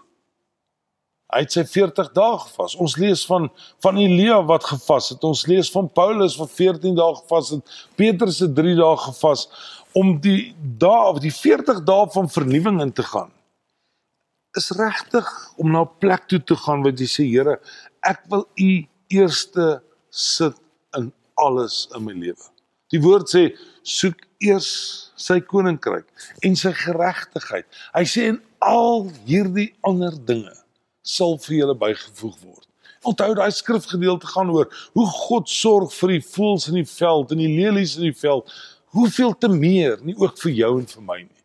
Hy 1.29 1.43
het 1.43 1.53
sy 1.53 1.61
40 1.69 2.07
dae 2.15 2.37
gevas. 2.41 2.73
Ons 2.81 2.95
lees 2.97 3.21
van 3.29 3.49
van 3.85 3.97
Elia 4.01 4.39
wat 4.49 4.65
gevas 4.65 5.11
het. 5.13 5.25
Ons 5.27 5.45
lees 5.49 5.69
van 5.69 5.89
Paulus 5.93 6.37
wat 6.39 6.49
14 6.57 6.95
dae 6.97 7.17
gevas 7.19 7.51
het. 7.53 7.75
Petrus 7.99 8.39
het 8.41 8.55
3 8.57 8.73
dae 8.79 8.95
gevas 9.03 9.45
om 9.97 10.15
die 10.23 10.55
dae 10.81 11.11
of 11.11 11.19
die 11.21 11.33
40 11.33 11.83
dae 11.85 12.07
van 12.15 12.29
vernuwing 12.33 12.79
in 12.81 12.93
te 12.97 13.05
gaan. 13.05 13.29
Is 14.57 14.71
regtig 14.73 15.27
om 15.61 15.69
na 15.71 15.83
'n 15.85 15.97
plek 16.01 16.25
toe 16.27 16.41
te 16.43 16.55
gaan 16.55 16.81
wat 16.83 16.97
jy 16.99 17.05
sê 17.05 17.23
Here, 17.29 17.59
ek 18.01 18.25
wil 18.29 18.47
U 18.57 18.87
eerste 19.09 19.81
sit 20.09 20.57
in 20.97 21.13
alles 21.35 21.87
in 21.95 22.03
my 22.05 22.13
lewe. 22.13 22.45
Die 22.89 23.01
woord 23.01 23.29
sê 23.29 23.53
soek 23.83 24.25
eers 24.39 25.11
sy 25.15 25.39
koninkryk 25.41 26.07
en 26.41 26.55
sy 26.55 26.73
geregtigheid. 26.73 27.65
Hy 27.93 28.03
sê 28.03 28.29
en 28.29 28.41
al 28.59 29.11
hierdie 29.25 29.75
ander 29.81 30.25
dinge 30.25 30.57
sal 31.09 31.37
vir 31.45 31.55
julle 31.61 31.77
bygevoeg 31.79 32.37
word. 32.43 32.67
Onthou 33.07 33.31
daai 33.37 33.51
skrifgedeelte 33.55 34.27
gaan 34.27 34.51
oor 34.51 34.67
hoe 34.97 35.07
God 35.07 35.49
sorg 35.49 35.93
vir 35.95 36.17
die 36.17 36.23
voëls 36.25 36.67
in 36.71 36.81
die 36.81 36.89
veld 36.89 37.31
en 37.31 37.41
die 37.41 37.51
lelies 37.51 37.95
in 37.97 38.09
die 38.09 38.15
veld. 38.15 38.49
Hoeveel 38.95 39.35
te 39.39 39.49
meer 39.51 39.99
nie 40.03 40.17
ook 40.19 40.39
vir 40.41 40.57
jou 40.57 40.73
en 40.81 40.87
vir 40.89 41.05
my 41.05 41.19
nie. 41.23 41.39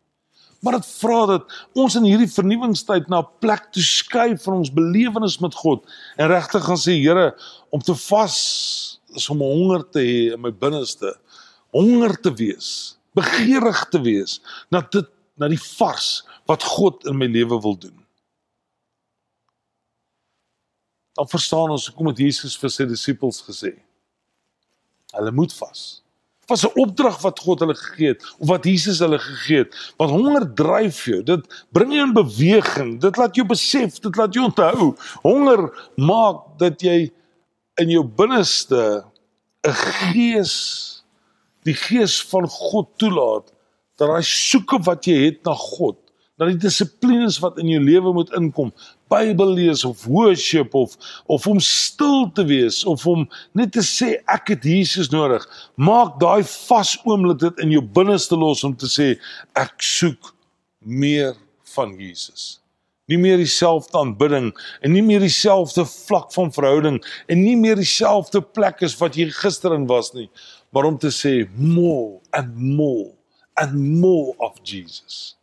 Maar 0.65 0.79
dit 0.79 0.87
vra 0.97 1.19
dat 1.29 1.55
ons 1.77 1.95
in 1.99 2.07
hierdie 2.07 2.31
vernuwingstyd 2.31 3.09
na 3.09 3.21
'n 3.21 3.29
plek 3.39 3.71
toe 3.71 3.83
skuif 3.83 4.43
van 4.43 4.55
ons 4.61 4.73
belewenis 4.73 5.37
met 5.39 5.53
God 5.53 5.85
en 6.17 6.27
regtig 6.27 6.63
gaan 6.63 6.81
sê 6.81 6.97
Here, 7.01 7.35
om 7.69 7.79
te 7.79 7.95
vas 7.95 8.99
is 9.15 9.29
om 9.29 9.39
honger 9.39 9.83
te 9.89 9.99
hê 9.99 10.33
in 10.33 10.41
my 10.41 10.51
binneste, 10.51 11.13
honger 11.71 12.19
te 12.21 12.33
wees, 12.33 12.97
begeerig 13.13 13.85
te 13.91 14.01
wees 14.01 14.41
na 14.71 14.81
dit 14.81 15.07
na 15.37 15.47
die 15.47 15.61
vars 15.77 16.23
wat 16.47 16.63
God 16.63 17.05
in 17.05 17.17
my 17.17 17.27
lewe 17.27 17.61
wil 17.61 17.77
doen. 17.77 18.04
Dan 21.15 21.27
verstaan 21.31 21.71
ons 21.71 21.87
hoekom 21.87 22.11
het 22.11 22.23
Jesus 22.23 22.57
vir 22.59 22.73
sy 22.73 22.87
disippels 22.89 23.41
gesê. 23.47 23.75
Hulle 25.15 25.31
moet 25.31 25.53
vas 25.55 26.05
was 26.47 26.63
'n 26.63 26.79
opdrag 26.79 27.21
wat 27.21 27.39
God 27.39 27.59
hulle 27.59 27.75
gegee 27.75 28.07
het 28.07 28.35
of 28.37 28.47
wat 28.47 28.63
Jesus 28.63 28.99
hulle 28.99 29.19
gegee 29.19 29.57
het. 29.57 29.93
Want 29.97 30.11
honger 30.11 30.53
dryf 30.53 31.05
jou. 31.05 31.23
Dit 31.23 31.65
bring 31.69 31.93
jou 31.93 32.07
in 32.07 32.13
beweging. 32.13 32.99
Dit 33.01 33.17
laat 33.17 33.35
jou 33.35 33.47
besef, 33.47 33.99
dit 33.99 34.15
laat 34.15 34.33
jou 34.33 34.45
onthou. 34.45 34.95
Honger 35.21 35.89
maak 35.95 36.57
dat 36.57 36.81
jy 36.81 37.11
in 37.75 37.89
jou 37.89 38.03
binneste 38.03 39.05
'n 39.63 39.73
gees 39.73 41.03
die 41.63 41.73
gees 41.73 42.21
van 42.21 42.47
God 42.47 42.87
toelaat 42.97 43.51
dat 43.97 44.07
daai 44.07 44.23
soeke 44.23 44.77
wat 44.83 45.05
jy 45.05 45.25
het 45.25 45.43
na 45.43 45.53
God 45.53 45.97
dat 46.35 46.51
die 46.51 46.59
dissiplines 46.59 47.37
wat 47.43 47.59
in 47.61 47.69
jou 47.71 47.81
lewe 47.83 48.11
moet 48.15 48.31
inkom, 48.35 48.73
Bybel 49.11 49.53
lees 49.55 49.83
of 49.85 50.03
worship 50.09 50.73
of 50.75 50.95
of 51.31 51.45
om 51.47 51.59
stil 51.63 52.25
te 52.33 52.43
wees 52.49 52.81
of 52.89 53.05
om 53.07 53.27
net 53.53 53.71
te 53.75 53.83
sê 53.85 54.15
ek 54.31 54.51
het 54.55 54.65
Jesus 54.67 55.11
nodig, 55.13 55.45
maak 55.77 56.17
daai 56.19 56.43
vas 56.43 56.95
oomblik 57.05 57.39
dit 57.43 57.63
in 57.63 57.71
jou 57.77 57.83
binneste 57.95 58.35
los 58.39 58.65
om 58.67 58.75
te 58.75 58.89
sê 58.91 59.13
ek 59.55 59.77
soek 59.79 60.33
meer 60.81 61.35
van 61.75 61.93
Jesus. 61.99 62.59
Nie 63.05 63.19
meer 63.21 63.37
dieselfde 63.37 63.99
aanbidding 63.99 64.49
en 64.81 64.95
nie 64.95 65.05
meer 65.05 65.21
dieselfde 65.21 65.85
vlak 65.85 66.33
van 66.33 66.51
verhouding 66.51 66.97
en 67.29 67.43
nie 67.45 67.55
meer 67.59 67.77
dieselfde 67.77 68.41
plek 68.41 68.81
as 68.83 68.97
wat 68.99 69.15
jy 69.15 69.29
gister 69.37 69.77
in 69.77 69.85
was 69.87 70.11
nie, 70.17 70.27
maar 70.73 70.89
om 70.89 70.97
te 70.99 71.13
sê 71.13 71.45
more 71.53 72.17
and 72.33 72.57
more 72.57 73.13
and 73.61 73.77
more 74.01 74.33
of 74.41 74.57
Jesus 74.65 75.35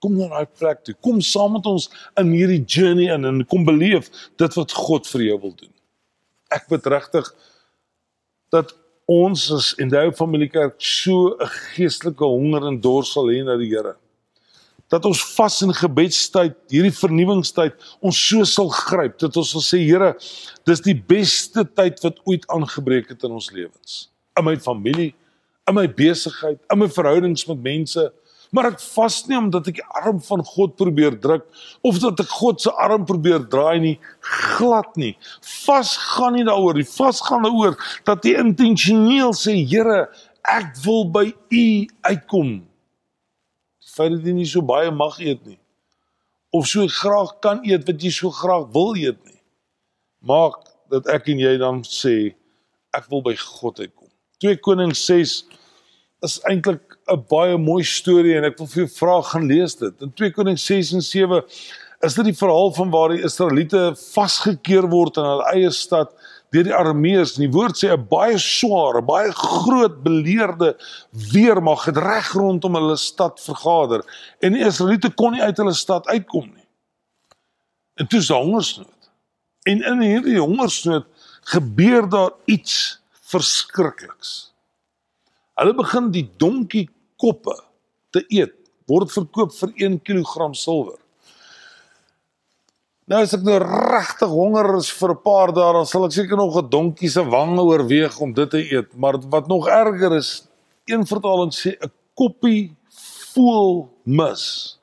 kom 0.00 0.16
na 0.18 0.28
daai 0.32 0.46
plek 0.58 0.84
toe. 0.84 0.94
Kom 1.04 1.20
saam 1.24 1.56
met 1.56 1.66
ons 1.66 1.88
in 2.20 2.32
hierdie 2.34 2.62
journey 2.64 3.10
in 3.12 3.24
en 3.28 3.44
kom 3.50 3.64
beleef 3.64 4.10
dit 4.40 4.58
wat 4.58 4.72
God 4.72 5.06
vir 5.12 5.28
jou 5.30 5.38
wil 5.46 5.54
doen. 5.56 5.72
Ek 6.54 6.68
bid 6.70 6.86
regtig 6.86 7.28
dat 8.54 8.74
ons 9.10 9.44
as 9.54 9.70
in 9.82 9.90
die 9.90 10.10
familiekerk 10.18 10.74
so 10.82 11.36
'n 11.38 11.50
geestelike 11.74 12.24
honger 12.24 12.66
en 12.66 12.80
dors 12.80 13.12
sal 13.12 13.30
hê 13.30 13.44
na 13.44 13.56
die 13.56 13.70
Here. 13.70 13.96
Dat 14.88 15.04
ons 15.04 15.22
vas 15.34 15.62
in 15.62 15.72
gebedstyd, 15.72 16.54
hierdie 16.70 16.94
vernuwingstyd, 16.94 17.74
ons 18.00 18.16
so 18.28 18.44
sal 18.44 18.68
gryp 18.68 19.18
dat 19.18 19.36
ons 19.36 19.50
sal 19.50 19.60
sê 19.60 19.78
Here, 19.78 20.14
dis 20.64 20.80
die 20.80 20.94
beste 20.94 21.64
tyd 21.64 22.02
wat 22.02 22.18
ooit 22.24 22.46
aangebreek 22.46 23.08
het 23.08 23.22
in 23.24 23.32
ons 23.32 23.50
lewens. 23.50 24.08
In 24.38 24.44
my 24.44 24.56
familie, 24.56 25.14
in 25.68 25.74
my 25.74 25.86
besigheid, 25.86 26.58
in 26.70 26.78
my 26.78 26.88
verhoudings 26.88 27.46
met 27.48 27.62
mense, 27.62 28.12
maar 28.56 28.70
ek 28.72 28.80
vas 28.80 29.18
nie 29.28 29.36
omdat 29.36 29.68
ek 29.70 29.80
die 29.80 29.88
arm 30.00 30.20
van 30.24 30.42
God 30.48 30.76
probeer 30.80 31.18
druk 31.20 31.44
of 31.86 32.00
dat 32.02 32.22
ek 32.24 32.32
God 32.38 32.64
se 32.64 32.72
arm 32.72 33.04
probeer 33.08 33.44
draai 33.52 33.76
nie. 33.82 33.96
Glad 34.56 34.96
nie. 35.00 35.12
Vas 35.66 35.92
gaan 36.14 36.36
nie 36.38 36.46
daaroor 36.48 36.80
die 36.80 36.88
vas 36.96 37.20
gaan 37.26 37.44
daaroor 37.44 37.76
dat 38.08 38.24
jy 38.24 38.38
intentioneel 38.40 39.36
sê 39.36 39.58
Here 39.66 40.06
ek 40.46 40.72
wil 40.84 41.04
by 41.12 41.28
u 41.32 41.66
uitkom. 42.08 42.58
Feit 43.96 44.12
dat 44.16 44.26
jy 44.28 44.34
nie 44.36 44.48
so 44.48 44.64
baie 44.64 44.90
mag 44.92 45.20
eet 45.20 45.44
nie 45.44 45.60
of 46.56 46.68
so 46.70 46.86
graag 46.88 47.34
kan 47.44 47.60
eet 47.66 47.84
wat 47.88 48.02
jy 48.02 48.12
so 48.14 48.32
graag 48.32 48.70
wil 48.72 48.94
eet 48.96 49.18
nie 49.26 49.36
maak 50.26 50.58
dat 50.90 51.08
ek 51.10 51.30
en 51.32 51.42
jy 51.42 51.54
dan 51.60 51.82
sê 51.86 52.34
ek 52.96 53.08
wil 53.12 53.22
by 53.24 53.34
God 53.38 53.80
uitkom. 53.82 54.10
2 54.42 54.60
Konings 54.64 55.02
6 55.08 55.36
is 56.26 56.36
eintlik 56.48 56.85
'n 57.06 57.22
baie 57.30 57.56
mooi 57.58 57.84
storie 57.86 58.34
en 58.36 58.44
ek 58.48 58.58
wil 58.58 58.66
vir 58.66 58.82
jou 58.84 58.92
vra 58.98 59.20
gaan 59.22 59.46
lees 59.46 59.76
dit. 59.78 59.94
In 60.02 60.12
2 60.12 60.32
Konings 60.34 60.64
6 60.66 60.92
en 60.98 61.04
7 61.06 61.42
is 62.06 62.14
dit 62.18 62.24
die 62.24 62.36
verhaal 62.36 62.72
van 62.74 62.90
waar 62.90 63.14
die 63.14 63.22
Israeliete 63.24 63.92
vasgekeer 64.12 64.88
word 64.90 65.20
in 65.20 65.28
hulle 65.28 65.46
eie 65.52 65.70
stad 65.70 66.10
deur 66.54 66.66
die 66.66 66.74
Arameërs. 66.74 67.36
Die 67.38 67.50
woord 67.52 67.78
sê 67.78 67.92
'n 67.92 68.08
baie 68.10 68.38
swaar, 68.38 68.98
'n 68.98 69.06
baie 69.06 69.30
groot 69.32 70.02
beleerde 70.02 70.76
weermag 71.32 71.86
het 71.86 71.96
reg 71.96 72.32
rondom 72.34 72.74
hulle 72.74 72.96
stad 72.96 73.40
vergader 73.40 74.02
en 74.42 74.52
die 74.52 74.66
Israeliete 74.66 75.10
kon 75.10 75.32
nie 75.32 75.42
uit 75.42 75.56
hulle 75.56 75.74
stad 75.74 76.06
uitkom 76.06 76.50
nie. 76.54 76.66
En 77.96 78.06
toe 78.06 78.18
is 78.18 78.26
daar 78.26 78.42
hongersnood. 78.42 79.10
En 79.62 79.82
in 79.82 80.00
hierdie 80.02 80.40
hongersnood 80.40 81.06
gebeur 81.54 82.08
daar 82.08 82.32
iets 82.44 83.00
verskrikliks. 83.22 84.52
Hulle 85.54 85.74
begin 85.74 86.10
die 86.10 86.28
donkie 86.36 86.88
koppe 87.20 87.54
te 88.14 88.24
eet 88.28 88.54
word 88.86 89.10
verkoop 89.10 89.54
vir 89.56 89.72
1 89.88 89.98
kg 90.06 90.52
silwer. 90.54 90.98
Nou 93.06 93.20
as 93.22 93.34
ek 93.36 93.44
nou 93.46 93.56
regtig 93.62 94.32
honger 94.32 94.72
is 94.80 94.88
vir 94.98 95.12
'n 95.14 95.22
paar 95.22 95.52
dae, 95.54 95.72
dan 95.72 95.86
sal 95.86 96.06
ek 96.06 96.12
seker 96.12 96.36
nog 96.36 96.56
'n 96.58 96.70
donkie 96.70 97.10
se 97.10 97.22
wange 97.22 97.62
oorweeg 97.62 98.18
om 98.20 98.32
dit 98.32 98.50
te 98.50 98.62
eet, 98.72 98.96
maar 98.96 99.18
wat 99.30 99.46
nog 99.46 99.68
erger 99.68 100.16
is, 100.16 100.48
een 100.86 101.06
vertaling 101.06 101.52
sê 101.52 101.76
'n 101.78 101.90
koppie 102.14 102.74
voel 103.34 103.88
mis. 104.04 104.78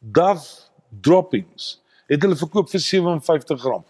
Dove 0.00 0.46
droppings. 1.02 1.80
Het 2.08 2.22
hulle 2.22 2.36
verkoop 2.36 2.70
vir 2.70 2.80
57 2.80 3.60
gram. 3.60 3.84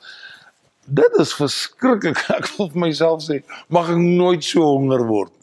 Dit 0.86 1.12
is 1.18 1.32
verskriklik. 1.34 2.18
Ek 2.38 2.46
wil 2.56 2.68
vir 2.68 2.80
myself 2.80 3.22
sê, 3.22 3.42
mag 3.68 3.90
ek 3.90 3.96
nooit 3.96 4.44
so 4.44 4.62
honger 4.62 5.06
word 5.06 5.39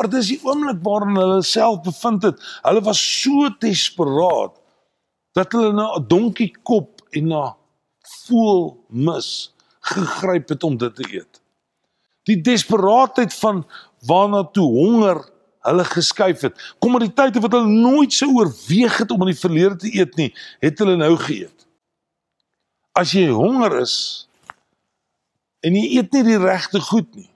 Maar 0.00 0.08
dis 0.08 0.30
die 0.32 0.40
oomblik 0.48 0.78
waarin 0.80 1.18
hulle 1.20 1.42
self 1.44 1.82
bevind 1.84 2.22
het. 2.24 2.38
Hulle 2.64 2.80
was 2.86 3.00
so 3.20 3.50
desperaat 3.60 4.54
dat 5.36 5.52
hulle 5.52 5.74
na 5.76 5.92
'n 5.98 6.06
donkie 6.08 6.54
kop 6.62 7.02
en 7.12 7.26
na 7.28 7.56
voel 8.24 8.80
mis 8.88 9.52
gegryp 9.80 10.48
het 10.48 10.62
om 10.62 10.76
dit 10.76 10.94
te 10.94 11.04
eet. 11.12 11.42
Die 12.24 12.40
desperaatheid 12.40 13.34
van 13.34 13.66
waarna 14.06 14.42
toe 14.44 14.64
honger 14.64 15.20
hulle 15.68 15.84
geskuif 15.84 16.40
het. 16.40 16.74
Kommoditeite 16.78 17.40
wat 17.40 17.52
hulle 17.52 17.68
nooit 17.68 18.12
sou 18.12 18.30
oorweeg 18.34 18.98
het 18.98 19.10
om 19.10 19.20
in 19.20 19.34
die 19.34 19.40
verlede 19.40 19.76
te 19.76 19.92
eet 19.92 20.16
nie, 20.16 20.32
het 20.64 20.78
hulle 20.78 20.96
nou 20.96 21.16
geëet. 21.16 21.66
As 22.92 23.12
jy 23.12 23.28
honger 23.28 23.80
is 23.80 24.28
en 25.60 25.76
jy 25.76 25.98
eet 25.98 26.12
nie 26.12 26.24
die 26.24 26.40
regte 26.40 26.80
goed 26.80 27.14
nie, 27.14 27.28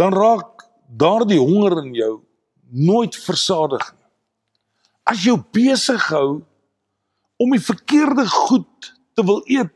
dan 0.00 0.14
raak 0.14 0.66
daardie 0.88 1.40
honger 1.40 1.82
in 1.84 1.92
jou 1.96 2.14
nooit 2.72 3.16
versadig 3.16 3.84
nie. 3.92 4.08
As 5.04 5.24
jy 5.26 5.34
besig 5.52 6.04
hou 6.12 6.42
om 7.42 7.52
die 7.52 7.62
verkeerde 7.62 8.24
goed 8.30 8.92
te 9.16 9.24
wil 9.26 9.42
eet 9.50 9.74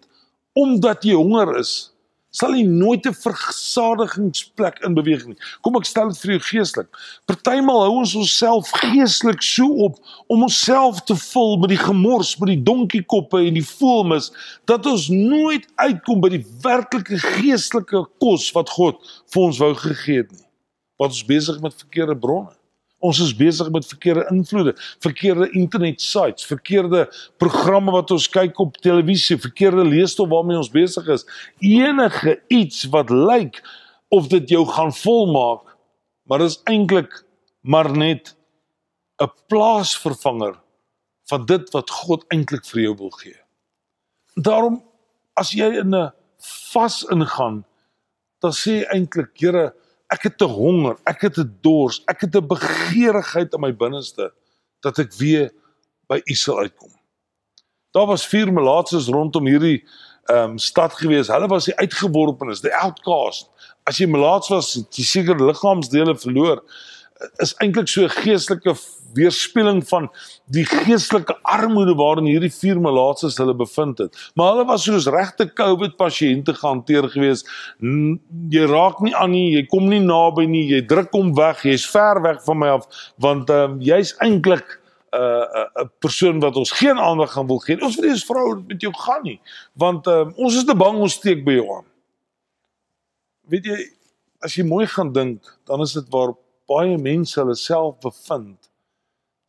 omdat 0.57 1.05
jy 1.05 1.17
honger 1.19 1.59
is, 1.61 1.91
sal 2.37 2.55
jy 2.57 2.65
nooit 2.69 3.07
'n 3.09 3.17
versadigingsplek 3.17 4.83
in 4.85 4.95
beweging 4.95 5.35
nie. 5.35 5.43
Kom 5.65 5.77
ek 5.81 5.89
stel 5.89 6.13
dit 6.13 6.21
vir 6.21 6.33
jou 6.37 6.43
geestelik. 6.51 6.89
Partymal 7.27 7.85
hou 7.87 7.99
ons 8.03 8.15
onsself 8.15 8.71
geestelik 8.83 9.43
so 9.43 9.67
op 9.89 9.97
om 10.29 10.43
onsself 10.43 11.01
te 11.09 11.17
vul 11.17 11.57
met 11.59 11.71
die 11.73 11.85
gemors, 11.85 12.37
met 12.39 12.53
die 12.55 12.63
donkiekoppe 12.63 13.47
en 13.47 13.55
die 13.55 13.67
voelmis 13.67 14.33
dat 14.67 14.87
ons 14.87 15.09
nooit 15.09 15.67
uitkom 15.77 16.21
by 16.21 16.29
die 16.37 16.45
werklike 16.63 17.19
geestelike 17.19 18.05
kos 18.21 18.53
wat 18.53 18.69
God 18.71 19.01
vir 19.33 19.43
ons 19.43 19.59
wou 19.59 19.75
gegee 19.75 20.25
het 20.25 20.33
nie 20.33 20.47
want 20.97 21.13
ons 21.13 21.27
besig 21.29 21.61
met 21.61 21.75
verkeerde 21.77 22.17
bronne. 22.17 22.53
Ons 23.05 23.21
is 23.21 23.35
besig 23.37 23.69
met 23.71 23.87
verkeerde 23.87 24.25
invloede, 24.33 24.73
verkeerde 25.05 25.51
internet 25.51 26.01
sites, 26.01 26.47
verkeerde 26.49 27.05
programme 27.37 27.93
wat 27.93 28.11
ons 28.11 28.29
kyk 28.33 28.59
op 28.63 28.79
televisie, 28.81 29.37
verkeerde 29.37 29.85
leesstof 29.85 30.31
waarmee 30.33 30.57
ons 30.57 30.73
besig 30.73 31.09
is. 31.13 31.27
Enige 31.61 32.39
iets 32.49 32.87
wat 32.95 33.13
lyk 33.13 33.61
of 34.09 34.31
dit 34.33 34.49
jou 34.49 34.65
gaan 34.71 34.95
volmaak, 34.97 35.77
maar 36.25 36.41
dit 36.41 36.55
is 36.55 36.63
eintlik 36.65 37.23
maar 37.67 37.91
net 37.93 38.37
'n 39.21 39.33
plaasvervanger 39.49 40.57
van 41.29 41.47
dit 41.47 41.71
wat 41.73 41.91
God 41.91 42.25
eintlik 42.29 42.65
vir 42.65 42.83
jou 42.83 42.95
wil 42.97 43.11
gee. 43.11 43.39
Daarom 44.35 44.83
as 45.35 45.53
jy 45.53 45.69
in 45.81 45.95
'n 45.95 46.13
vas 46.73 47.03
ingaan, 47.11 47.65
dan 48.41 48.53
sê 48.53 48.85
eintlik, 48.93 49.31
Here, 49.35 49.75
ek 50.13 50.23
het 50.23 50.39
te 50.39 50.45
honger, 50.45 50.97
ek 51.05 51.21
het 51.21 51.35
te 51.35 51.45
dors, 51.61 52.03
ek 52.07 52.21
het 52.21 52.37
'n 52.37 52.47
begeerigheid 52.47 53.53
in 53.53 53.61
my 53.61 53.73
binneste 53.73 54.33
dat 54.81 54.99
ek 54.99 55.13
weer 55.15 55.51
by 56.09 56.21
U 56.25 56.35
sal 56.35 56.59
uitkom. 56.59 56.93
Daar 57.91 58.07
was 58.07 58.27
vier 58.27 58.53
melaatses 58.53 59.09
rondom 59.09 59.47
hierdie 59.47 59.85
ehm 60.27 60.51
um, 60.51 60.59
stad 60.59 60.93
gewees. 60.93 61.29
Hulle 61.29 61.49
was 61.49 61.65
die 61.65 61.77
uitgeworpenes, 61.77 62.61
die 62.61 62.75
outcast. 62.75 63.51
As 63.85 63.99
jy 63.99 64.07
melaats 64.07 64.49
was, 64.49 64.73
jy 64.91 65.05
seker 65.05 65.39
liggaamsdele 65.39 66.17
verloor. 66.19 66.63
is 67.37 67.55
eintlik 67.65 67.89
so 67.89 68.03
'n 68.05 68.11
geestelike 68.11 68.75
weerspieëling 69.15 69.83
van 69.89 70.09
die 70.55 70.65
geestelike 70.69 71.37
armoede 71.43 71.95
waarin 71.99 72.29
hierdie 72.31 72.53
vier 72.53 72.81
malaatses 72.81 73.37
hulle 73.41 73.55
bevind 73.57 73.99
het. 74.03 74.17
Maar 74.35 74.53
hulle 74.53 74.67
was 74.69 74.87
soos 74.87 75.09
regte 75.13 75.49
COVID 75.53 75.97
pasiënte 76.01 76.55
gehanteer 76.57 77.09
gewees. 77.13 77.45
Jy 78.53 78.67
raak 78.71 79.01
nie 79.05 79.15
aan 79.17 79.35
nie, 79.35 79.51
jy 79.55 79.67
kom 79.71 79.89
nie 79.91 80.03
naby 80.03 80.47
nie, 80.51 80.67
jy 80.71 80.83
druk 80.89 81.13
hom 81.17 81.35
weg, 81.37 81.65
jy's 81.67 81.87
ver 81.91 82.23
weg 82.25 82.43
van 82.47 82.61
my 82.63 82.75
af 82.79 82.91
want 83.23 83.51
ehm 83.51 83.77
um, 83.77 83.81
jy's 83.85 84.15
eintlik 84.25 84.79
'n 85.17 85.19
uh, 85.19 85.45
'n 85.45 85.83
uh, 85.83 85.89
persoon 85.99 86.41
wat 86.41 86.57
ons 86.57 86.71
geen 86.71 86.99
aandag 86.99 87.33
gaan 87.33 87.47
wil 87.47 87.59
gee. 87.59 87.81
Ons 87.81 87.97
wil 87.97 88.05
nie 88.05 88.13
eens 88.13 88.25
vrou 88.25 88.63
met 88.67 88.81
jou 88.81 88.93
gaan 88.93 89.23
nie, 89.23 89.41
want 89.73 90.07
uh, 90.07 90.27
ons 90.37 90.57
is 90.57 90.65
te 90.65 90.75
bang 90.75 90.99
ons 90.99 91.13
steek 91.13 91.45
by 91.45 91.53
jou 91.53 91.67
aan. 91.77 91.87
Weet 93.49 93.65
jy, 93.65 93.79
as 94.41 94.55
jy 94.55 94.65
mooi 94.67 94.87
gaan 94.87 95.13
dink, 95.13 95.47
dan 95.65 95.81
is 95.81 95.93
dit 95.93 96.09
waar 96.11 96.35
baie 96.69 96.99
mense 96.99 97.39
hulle 97.41 97.55
self 97.55 97.99
bevind 98.03 98.66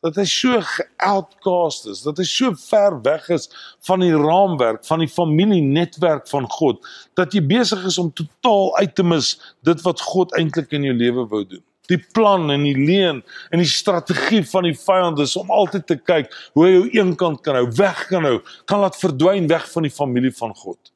dat 0.06 0.18
hy 0.20 0.26
so 0.30 0.60
geoutcast 0.62 1.88
is, 1.90 2.04
dat 2.06 2.20
hy 2.22 2.26
so 2.30 2.54
ver 2.68 3.00
weg 3.06 3.26
is 3.34 3.48
van 3.88 4.04
die 4.04 4.14
raamwerk 4.14 4.86
van 4.86 5.02
die 5.02 5.10
familienetwerk 5.10 6.28
van 6.30 6.46
God 6.54 6.84
dat 7.18 7.34
jy 7.34 7.42
besig 7.50 7.86
is 7.90 7.98
om 8.02 8.12
totaal 8.14 8.76
uit 8.78 8.94
te 8.96 9.06
mis 9.06 9.34
dit 9.66 9.82
wat 9.86 10.04
God 10.06 10.36
eintlik 10.38 10.76
in 10.78 10.86
jou 10.86 10.94
lewe 10.98 11.26
wou 11.32 11.42
doen. 11.48 11.64
Die 11.88 12.00
plan 12.14 12.52
en 12.52 12.66
die 12.68 12.76
leen 12.76 13.24
en 13.50 13.64
die 13.64 13.70
strategie 13.70 14.44
van 14.52 14.68
die 14.68 14.76
vyand 14.78 15.22
is 15.24 15.38
om 15.40 15.50
altyd 15.56 15.88
te 15.90 15.98
kyk 15.98 16.30
hoe 16.54 16.66
hy 16.66 16.74
jou 16.76 16.86
eenkant 17.00 17.42
kan 17.46 17.58
hou, 17.58 17.66
weg 17.80 18.04
kan 18.12 18.28
hou, 18.28 18.42
kan 18.70 18.84
laat 18.84 19.00
verdwyn 19.00 19.48
weg 19.50 19.66
van 19.72 19.88
die 19.88 19.94
familie 19.94 20.34
van 20.36 20.54
God. 20.54 20.92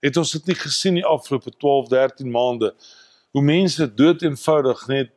Het 0.00 0.16
ons 0.16 0.32
dit 0.38 0.50
nie 0.50 0.56
gesien 0.56 0.96
die 0.96 1.06
afgelope 1.06 1.52
12, 1.52 1.92
13 1.92 2.32
maande 2.32 2.72
hoe 3.36 3.44
mense 3.44 3.86
dood 3.94 4.24
eenvoudig 4.24 4.82
net 4.90 5.14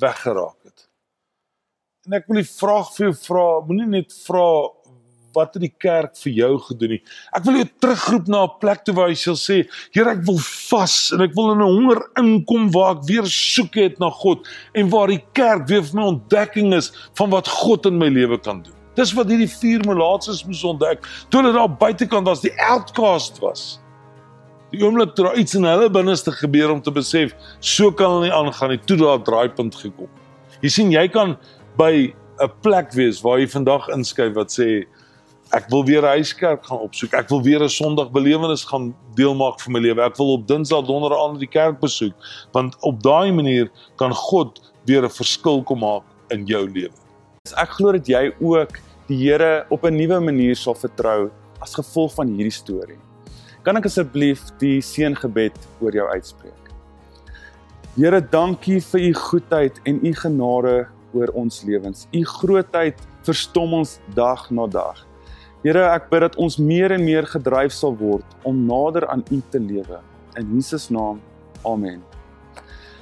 weggeraak 0.00 0.60
En 2.08 2.14
ek 2.16 2.30
wil 2.30 2.38
die 2.40 2.48
vraag 2.48 2.86
vir 2.94 3.10
jou 3.10 3.16
vra, 3.26 3.46
moenie 3.68 3.86
net 3.92 4.14
vra 4.24 4.44
wat 5.36 5.52
het 5.54 5.62
die 5.62 5.74
kerk 5.84 6.14
vir 6.16 6.32
jou 6.32 6.54
gedoen 6.64 6.94
nie. 6.94 7.00
Ek 7.36 7.44
wil 7.44 7.58
jou 7.58 7.66
terugroep 7.84 8.30
na 8.32 8.38
'n 8.44 8.54
plek 8.62 8.86
toe 8.86 8.94
waar 8.96 9.10
jy 9.12 9.18
sal 9.20 9.36
sê, 9.36 9.68
Here, 9.92 10.10
ek 10.10 10.24
wil 10.24 10.38
vas 10.40 11.12
en 11.12 11.20
ek 11.20 11.34
wil 11.36 11.52
in 11.52 11.60
'n 11.60 11.68
honger 11.68 12.00
inkom 12.16 12.70
waar 12.72 12.96
ek 12.96 13.04
weer 13.04 13.26
soek 13.26 13.74
het 13.74 14.00
na 14.00 14.08
God 14.08 14.48
en 14.74 14.88
waar 14.88 15.08
die 15.08 15.22
kerk 15.34 15.68
weer 15.68 15.82
vir 15.82 16.00
my 16.00 16.06
ontdekking 16.16 16.72
is 16.72 16.90
van 17.14 17.30
wat 17.30 17.46
God 17.46 17.86
in 17.86 17.98
my 17.98 18.08
lewe 18.08 18.38
kan 18.38 18.62
doen. 18.62 18.74
Dis 18.96 19.12
wat 19.12 19.28
hierdie 19.28 19.60
vier 19.60 19.84
malaatses 19.84 20.42
moes 20.46 20.64
ontdek 20.64 21.04
toe 21.28 21.42
hulle 21.42 21.52
daar 21.52 21.68
buitekant 21.68 22.26
was, 22.26 22.40
die 22.40 22.56
outcast 22.56 23.40
was. 23.40 23.78
Die 24.72 24.80
oomblik 24.80 25.14
toe 25.14 25.26
daar 25.26 25.36
iets 25.36 25.54
in 25.54 25.64
hulle 25.64 25.90
binneste 25.90 26.32
gebeur 26.32 26.70
om 26.70 26.80
te 26.80 26.90
besef, 26.90 27.34
so 27.60 27.92
kan 27.92 28.10
hulle 28.10 28.24
nie 28.24 28.32
aangaan 28.32 28.70
nie, 28.70 28.78
toe 28.78 28.96
daar 28.96 29.22
draaipunt 29.22 29.74
gekom. 29.74 30.08
Jy 30.60 30.68
sien, 30.68 30.90
jy 30.90 31.08
kan 31.08 31.38
by 31.76 32.14
'n 32.40 32.50
plek 32.62 32.92
wees 32.92 33.20
waar 33.20 33.38
jy 33.38 33.48
vandag 33.48 33.88
inskryf 33.88 34.34
wat 34.34 34.50
sê 34.50 34.86
ek 35.52 35.68
wil 35.68 35.84
weer 35.84 36.02
'n 36.02 36.16
huiskerk 36.16 36.64
gaan 36.64 36.78
opsoek. 36.78 37.12
Ek 37.12 37.28
wil 37.28 37.42
weer 37.42 37.62
'n 37.62 37.68
Sondag 37.68 38.10
belewenis 38.10 38.64
gaan 38.64 38.94
deelmaak 39.14 39.60
vir 39.60 39.72
my 39.72 39.80
lewe. 39.80 40.02
Ek 40.02 40.16
wil 40.16 40.32
op 40.32 40.46
Dinsdag, 40.46 40.86
Donderdag 40.86 41.18
aan 41.18 41.38
die 41.38 41.46
kerk 41.46 41.80
besoek 41.80 42.14
want 42.52 42.76
op 42.80 43.02
daai 43.02 43.32
manier 43.32 43.70
kan 43.96 44.12
God 44.12 44.60
weer 44.86 45.04
'n 45.04 45.10
verskil 45.10 45.62
kom 45.62 45.78
maak 45.78 46.02
in 46.30 46.46
jou 46.46 46.68
lewe. 46.68 46.94
Ek 47.56 47.68
glo 47.68 47.92
dat 47.92 48.06
jy 48.06 48.32
ook 48.40 48.78
die 49.08 49.16
Here 49.16 49.66
op 49.70 49.84
'n 49.84 49.96
nuwe 49.96 50.20
manier 50.20 50.56
sal 50.56 50.74
vertrou 50.74 51.30
as 51.60 51.74
gevolg 51.74 52.14
van 52.14 52.28
hierdie 52.28 52.52
storie. 52.52 52.98
Kan 53.62 53.76
ek 53.76 53.84
asseblief 53.84 54.40
die 54.58 54.80
seëngebed 54.80 55.52
oor 55.80 55.92
jou 55.92 56.08
uitspreek? 56.08 56.54
Here, 57.96 58.20
dankie 58.20 58.80
vir 58.80 59.00
u 59.00 59.12
goedheid 59.12 59.80
en 59.84 60.06
u 60.06 60.12
genade 60.14 60.86
oor 61.12 61.32
ons 61.34 61.62
lewens. 61.66 62.06
U 62.12 62.24
grootheid 62.24 63.00
verstom 63.26 63.74
ons 63.80 63.98
dag 64.14 64.46
na 64.50 64.66
dag. 64.70 65.02
Here, 65.64 65.82
ek 65.92 66.08
bid 66.08 66.24
dat 66.24 66.38
ons 66.40 66.56
meer 66.56 66.94
en 66.96 67.04
meer 67.04 67.28
gedryf 67.28 67.74
sal 67.76 67.92
word 68.00 68.24
om 68.48 68.62
nader 68.68 69.04
aan 69.12 69.24
U 69.28 69.42
te 69.52 69.60
lewe. 69.60 70.00
In 70.40 70.54
Jesus 70.54 70.88
naam. 70.88 71.20
Amen. 71.66 72.00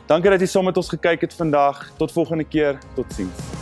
Dankie 0.09 0.33
dat 0.33 0.43
jy 0.43 0.51
saam 0.51 0.67
met 0.67 0.81
ons 0.81 0.91
gekyk 0.91 1.29
het 1.29 1.39
vandag. 1.39 1.85
Tot 2.01 2.13
volgende 2.17 2.49
keer. 2.49 2.81
Totsiens. 2.97 3.58